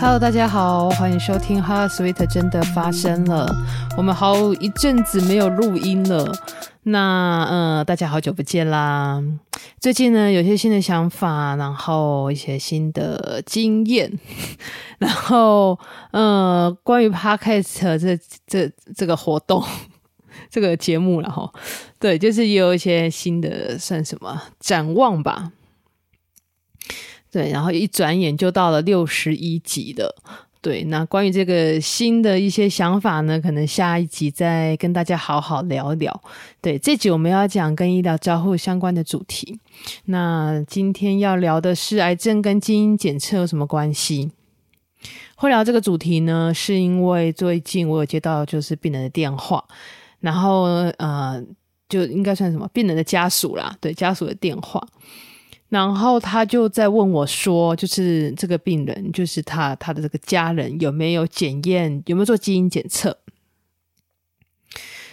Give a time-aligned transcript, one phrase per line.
[0.00, 3.46] Hello，大家好，欢迎收听《Heart Sweet》真的发生了。
[3.98, 6.32] 我们好一阵子没有录音了，
[6.84, 9.22] 那呃，大家好久不见啦。
[9.78, 14.18] 最近呢，有些新的想法，然后一些新的经验，
[14.98, 15.78] 然后
[16.12, 19.62] 呃，关于 Podcast 这这这个活动，
[20.48, 21.52] 这个节目，然后
[21.98, 25.52] 对，就是也有一些新的算什么展望吧。
[27.30, 30.14] 对，然后一转眼就到了六十一集了。
[30.62, 36.22] 对，那关于这个新的一些想法呢，可能下一集再跟大家好好聊聊。
[36.60, 39.58] 对，这集我们要讲跟医疗照护相关的主题。
[40.04, 44.32] 那今天要聊的是癌症跟基因检测有什么关系？
[45.36, 49.64] 会聊这个主题呢，是因为最近我有接到就是病人的电话，
[50.18, 50.64] 然后
[50.98, 51.42] 呃，
[51.88, 54.86] 就应该算什么病人的家属啦，对，家属的电话。
[55.70, 63.16] 然后他就在问我说：“就是这个病人，就是他他的这个家人有没有检验，有没有做基因检测？”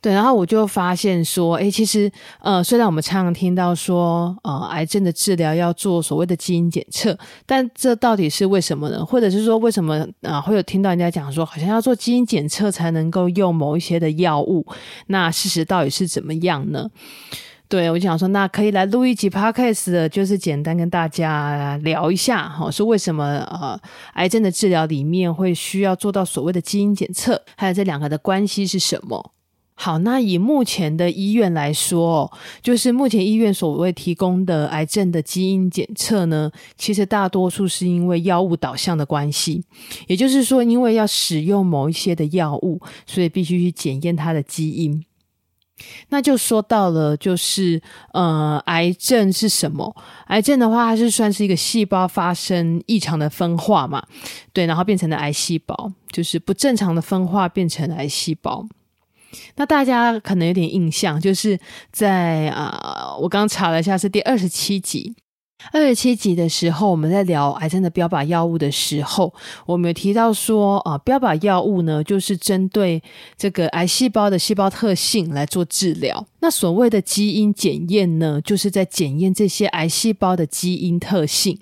[0.00, 2.10] 对，然后我就发现说：“哎，其实
[2.40, 9.04] 呃，虽然我们常常听到说，呃，癌症的治疗要做所谓的基因检测，但这到底是为什么呢？
[9.04, 14.64] 或者是说，为什么啊、呃，会有听到人家讲说，好像要做基因检测才能够用某一些的药物？
[15.08, 16.88] 那事实到底是怎么样呢？”
[17.68, 23.78] 对，我就想说，那可以来录一集 podcast，就是简单跟大家聊一下，哈，说为什么呃，
[24.14, 29.32] 癌症的治疗里面会需要做到所谓的基因检测，还有这两个的关系是什么？
[29.74, 39.62] 好，那以目前的医院来说，就是目前医院所谓提供的癌症的基因检测呢，其实大多数是因为药物导向的关系，
[40.06, 45.04] 也就是说，因为要使用某一些的药物，所以必须去检验它的基因。
[46.08, 47.80] 那就说到了，就是
[48.12, 49.94] 呃，癌症是什么？
[50.26, 54.02] 癌症的话，它是算是一个细胞发生异常的分化嘛，
[54.52, 58.66] 对，然后变成了癌细胞，就是不正常的分化变成癌细胞。
[59.56, 61.58] 那大家可能有点印象，就是
[61.92, 65.14] 在啊、呃，我刚查了一下，是第二十七集。
[65.72, 69.34] 二十七集的时候，我们在聊癌症的标靶药物的时候，
[69.66, 73.02] 我们有提到说，啊，标靶药物呢，就是针对
[73.36, 76.26] 这个癌细胞的细胞特性来做治疗。
[76.40, 81.58] 那所谓的基因检验呢，就是在检验这些癌细胞的基因特性。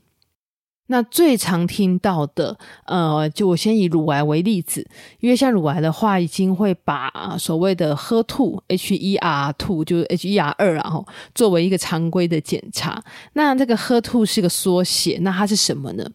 [0.88, 4.86] 那最常听到的，呃，就我先以乳癌为例子，
[5.20, 13.02] 因为像乳癌的话，已经会把所谓的 HER2，H-E-R2，就是 H-E-R2，然后作为一个常规的检查。
[13.32, 16.08] 那这个 HER2 是个缩写，那它是什么呢？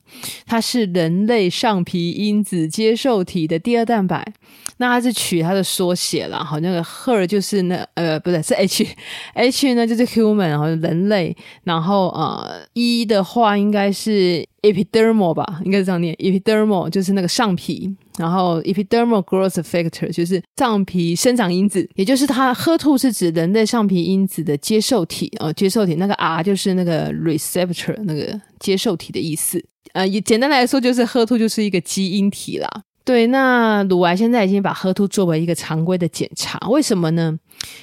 [0.45, 4.33] 它是人类上皮因子接受体的第二蛋白。
[4.81, 11.33] 那它是取它的缩写了，好，那个 Her 就是那呃，不对，是 H，H 呢就是 human，然后人类，
[11.63, 14.45] 然后呃，E 的话应该是。
[14.61, 16.13] Epidermal 吧，应该是这样念。
[16.17, 29.59] Epidermal 就是那个上皮，然后 Epidermal Growth Factor 就是上皮生长因子，也就是它 HER2 是指人类上皮因子的接受体呃，接受体那个 R 就是那个 receptor 那个接受体的意思。
[29.93, 32.69] 呃，也简单来说，就是 HER2 就是一个基因体啦。
[33.03, 37.37] 对，那乳癌现在已经把 HER2 作为一个常规的检查，为什么呢？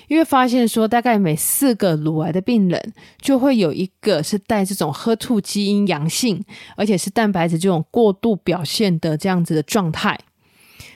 [0.07, 6.45] 因为发现说，大概每四个乳癌的病人就会有一个是带这种 HER2 基因阳性，
[6.77, 10.19] 而且是蛋白质这种过度表现的这样子的状态。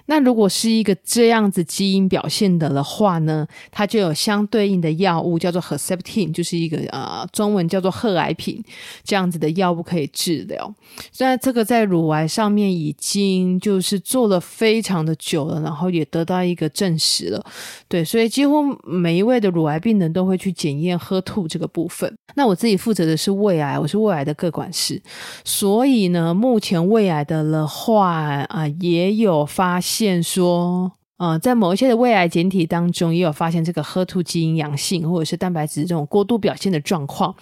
[0.07, 8.63] 那如果是一个这样子基因表现的的话呢，它就有相对应的药物叫做 Herceptin，就是一个呃中文叫做贺癌品
[9.05, 10.75] 这样子的药物可以治疗。
[11.13, 17.45] 虽然这个在乳癌上面已经就是做了非常的久了，然后也得到一个证实了。
[17.87, 22.13] 对，所以几乎每一位的乳癌病人都会去检验 HER2 这个部分。
[22.35, 25.01] 那我自己负责的是胃癌，我是胃癌的个管师，
[25.45, 28.13] 所以呢，目前胃癌的的话
[28.49, 29.92] 啊、也有发现。
[29.95, 37.35] 现说，呃，在某一些的胃癌检体当中，也有发现这个喝吐基因阳性，或者是蛋白质这种过度表现的状况。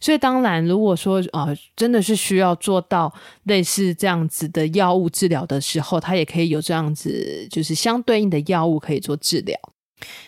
[0.00, 3.12] 所以，当然，如果说呃，真的是需要做到
[3.44, 9.58] 类似这样子的药物治疗的时候，它也可以有这样子，就是相对应的药物可以做治疗。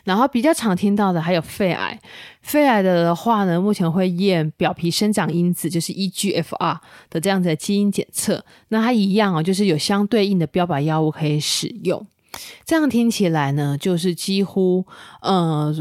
[0.04, 1.98] 然后比较常听到的还有肺癌，
[2.42, 6.78] 肺癌的话呢，目前会验表皮生长因子，就是 EGFR
[7.08, 8.44] 的这样子的基因检测。
[8.68, 12.06] 那它一样哦，就是有相对应的标靶药物可以使用。
[12.64, 14.86] 这样听起来呢，就是几乎
[15.20, 15.74] 呃，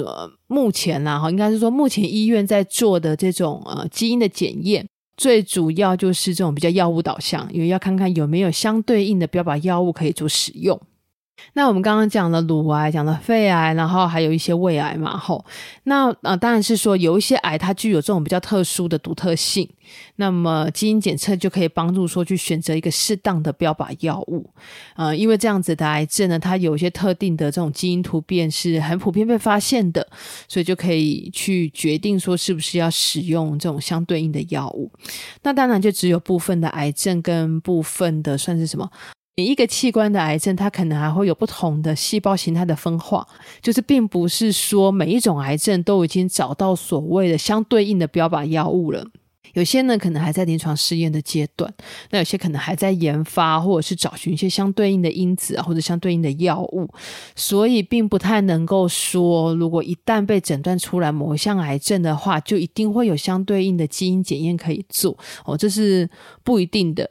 [0.48, 10.80] 目前呢，哈，应该是说目前医院在做的这种呃基因的检验，最主要就是这种比较药物导向，因为要看看有没有相对应的标靶药物可以做使用。
[11.54, 15.44] 那我们刚刚讲了乳癌，讲了肺癌，然后还有一些胃癌嘛，吼。
[15.84, 19.68] 那呃，当然是说有一些癌它具有这种比较特殊的独特性，
[20.18, 24.50] 那么基因检测就可以帮助说去选择一个适当的标靶药物。
[24.96, 30.08] 呃，因为这样子的癌症呢，它有一些特定的这种基因突变是很普遍被发现的，
[30.48, 34.92] 所以就可以去决定说是不是要使用这种相对应的药物。
[35.44, 38.90] 那当然就只有部分的癌症跟部分的算是什么？
[39.40, 43.26] 每一个器官的癌症，它可能还会有不同的细胞形态的分化，
[43.62, 49.08] 就是并不是说每一种癌症都已经找到所谓的相对应的标靶药物了。
[49.54, 51.74] 有些呢，可能还在临床试验的阶段，
[52.10, 56.90] 那有些可能还在研发，或者是找寻一些相对应的因子啊，或者相对应的药物，
[57.34, 66.10] 所以并不太能够说，如果一旦被诊断出来某一项癌症的话，就一定会有相对应的基因检验可以做哦，这是
[66.44, 67.10] 不一定的。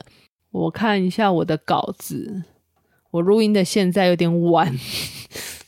[0.50, 2.42] 我看一下我的稿子，
[3.10, 4.66] 我录音的现在有点晚，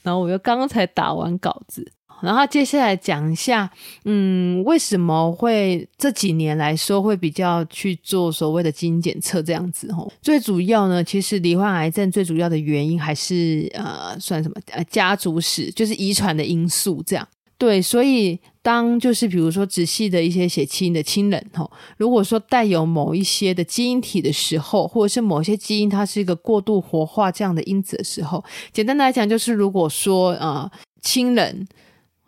[0.02, 1.92] 然后我又刚刚才打完稿子，
[2.22, 3.70] 然后接下来讲一下，
[4.04, 9.92] 嗯，为什么会这几年来说会比较去做所谓的基因检测这样子？
[9.92, 14.54] 吼，最主要呢，其实罹患癌症最主要的原因还是呃，算什么？
[14.72, 17.26] 呃，家族史，就是遗传的因素这样。
[17.60, 28.42] 对，所以当就是比如说直系的一些血亲的亲人吼，如果说带有某一些的基因体的时候，或者是某些基因它是一个过度活化这样的因子的时候，
[28.72, 30.70] 简单来讲就是如果说呃
[31.02, 31.68] 亲人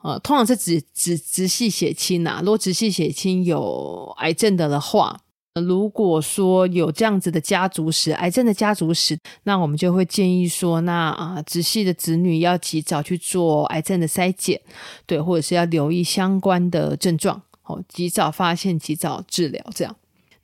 [0.02, 5.18] 呃通常是指直直系血亲呐，如果直系血亲有癌症的的话。
[5.60, 14.58] 如果说有这样子的家族史，癌症的家族史，那我们就会建议说，那啊，直系的子女要及早去做癌症的筛检，
[15.04, 19.94] 对，或者是要留意相关的症状，哦，及早发现，及早治疗，这样。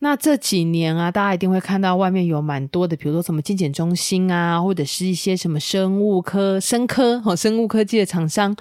[0.01, 8.55] 那这几年啊，大家一定会看到外面有蛮多的，比如说什么健检中心啊，或者是一些什么生物科、生科哦，生物科技的厂商，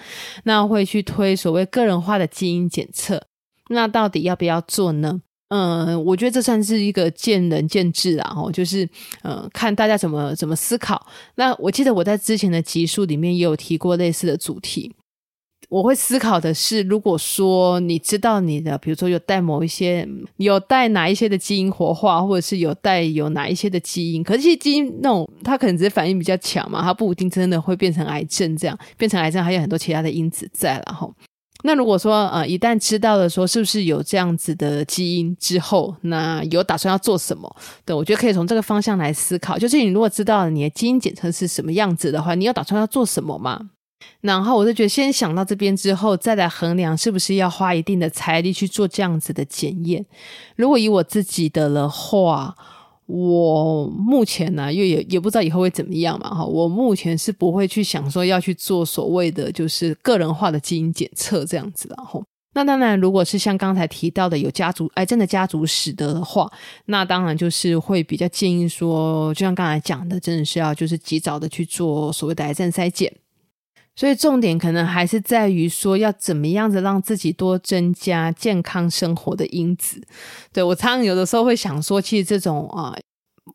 [0.46, 3.22] 那会去推所谓个人化的基因检测，
[3.70, 5.20] 那到底要不要做呢？
[5.50, 8.88] 嗯，我觉得这算是一个见仁见智啊，吼，就是
[9.22, 11.08] 呃，看大家怎么怎么思考。
[11.36, 14.94] 那我记得我在之前的集数里面也有提过类似的主题。
[15.70, 20.08] 我会思考的是，如果说你知道你的，比如说有带某一些，
[20.38, 31.14] 有带哪一些的基因活化，或者是有带有哪一些的基因，可是基因那种它可能只是反应比较强嘛，它不一定真的会变成癌症，这样变成癌症还有很多其他的因子在，然后。
[31.68, 37.54] 那如果说呃，一旦知道了说是不是有这样子的基因之后，那有打算要做什么？
[37.84, 39.58] 对，我觉得可以从这个方向来思考。
[39.58, 43.60] 就是你如果知道了你的基因检测是什么样子的话，你有打算要做什么吗？
[44.22, 50.06] 然后我就觉得先想到这边之后，再来衡量是不是要花一定的财力去做这样子的检验。
[50.56, 52.56] 如果以我自己的的话。
[53.08, 56.46] 我目前呢，因为也也不知道以后会怎么样嘛，哈。
[56.46, 62.24] 我目前是不会去想说要去做所谓的就是个人化的基因检测这样子，然后
[62.54, 66.52] 那当然，如果是像刚才提到的有家族癌症的家族史的话，
[66.86, 73.14] 那当然就是会比较建议说，就像刚才讲的，真的是要就是及早的去做所谓的癌症筛检。
[73.98, 80.00] 所以重点可能还是在于说，要怎么样子让自己多增加健康生活的因子。
[80.54, 82.96] 对，我常常有的时候会想说，其实这种啊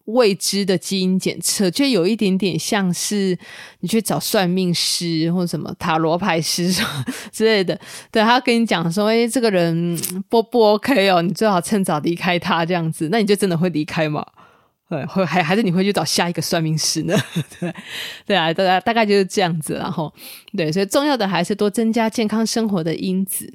[0.06, 3.38] 未知的基因检测，就有一点点像是
[3.80, 7.78] 你去找算命师或者什么塔罗牌师什么 之类的。
[8.10, 9.96] 对，他跟你讲说，哎，这个人
[10.28, 14.26] 不不 OK 哦，你最好趁早离开他这样子，那你就真的会离开吗？
[14.92, 17.16] 对，会还还是你会去找下一个算命师呢？
[17.58, 17.74] 对，
[18.26, 20.12] 对啊，大概大概就是这样子，然后
[20.54, 23.50] 对，所以重要的还是多增加健康生活的因子。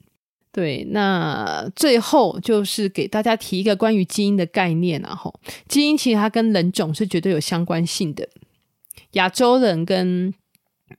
[0.52, 5.32] 对，那最后就是给大家提一个关于基因的概念，然后
[5.68, 8.28] 基因其实它跟人种是绝对有相关性的，
[9.12, 10.34] 亚洲人跟。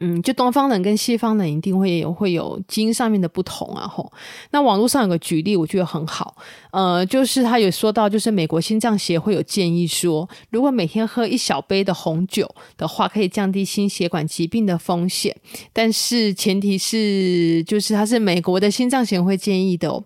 [0.01, 4.13] 嗯，就东方人跟西方人一定会有会有基因上面的不同啊吼。
[4.51, 6.37] 那网络上有个举例，我觉得很好，
[6.71, 15.35] 呃，就是他有说到，就是美国心脏协会有建议说，如果每天喝一小杯的红酒的话，可以降低心血管疾病的风险，
[15.73, 20.05] 但是前提是就是它是美国的心脏协会建议的哦。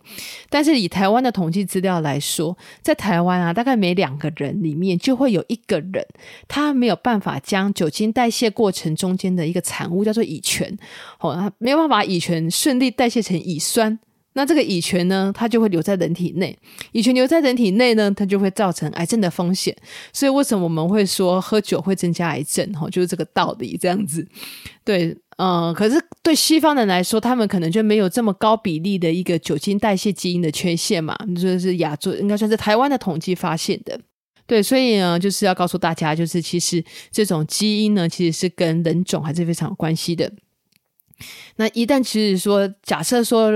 [0.49, 6.07] 但是以台湾的统计资料来说，在台湾啊，大概每两个人里面就会有一个人，
[6.47, 10.71] 他没有办法将酒精代谢过程中间的一个产物叫做乙醛，
[11.21, 13.99] 哦，它没有办法乙醛顺利代谢成乙酸，
[14.35, 16.57] 那这个乙醛呢，它就会留在人体内，
[16.93, 19.75] 乙醛留在人体内呢，它就会造成癌症的风险。
[20.12, 22.71] 所以为什么我们会说喝酒会增加癌症？
[22.75, 24.26] 哈，就是这个道理，这样子。
[24.85, 33.99] 对，嗯，可是对西方人来说，他们可能就没有这么高比例的一个酒精代谢基因的缺陷嘛，就是亚洲应该算是台湾的统计发现的。
[34.46, 40.30] 对，所以呢，就是要告诉大家，就是其实这种基因呢，其实是跟人种还是非常有关系的。
[41.56, 43.50] 那一旦其实说，假设说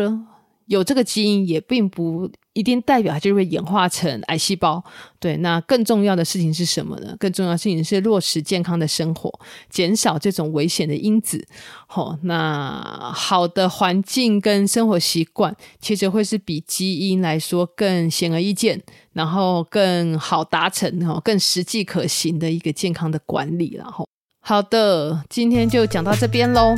[0.66, 4.82] 有这个基因，也并不一定代表它就会演化成癌细胞。
[5.20, 7.14] 对，那更重要的事情是什么呢？
[7.18, 9.30] 更重要的事情是落实健康的生活，
[9.68, 11.46] 减少这种危险的因子。
[11.86, 18.80] 好、哦，那好的环境跟生活习惯，其实会是比基因来说更显而易见，
[19.12, 23.74] 然后更好达成，哦，更实际可行的一个健康的管理。
[23.76, 24.08] 然后，
[24.40, 26.74] 好的，今天就讲到这边喽。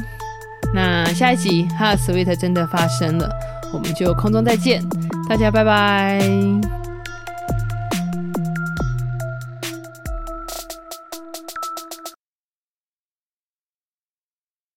[0.75, 3.31] 那下一集哈，Sweet 真的发生了，
[3.73, 4.83] 我们就空中再见，
[5.29, 6.78] 大家拜拜。